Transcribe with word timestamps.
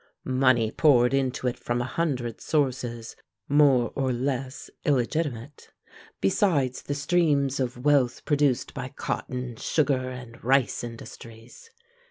Money 0.25 0.71
poured 0.71 1.13
into 1.13 1.45
it 1.47 1.59
from 1.59 1.79
a 1.79 1.83
hundred 1.83 2.41
sources 2.41 3.15
more 3.47 3.91
or 3.95 4.11
less 4.11 4.67
illegitimate, 4.83 5.69
besides 6.19 6.81
the 6.81 6.95
streams 6.95 7.59
of 7.59 7.85
wealth 7.85 8.25
produced 8.25 8.73
by 8.73 8.89
cotton, 8.89 9.55
sugar, 9.57 10.09
and 10.09 10.43
rice 10.43 10.83
industries. 10.83 11.69